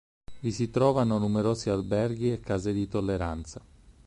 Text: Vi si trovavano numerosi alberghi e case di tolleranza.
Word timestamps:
Vi 0.39 0.51
si 0.51 0.71
trovavano 0.71 1.19
numerosi 1.19 1.69
alberghi 1.69 2.31
e 2.31 2.39
case 2.39 2.73
di 2.73 2.87
tolleranza. 2.87 3.61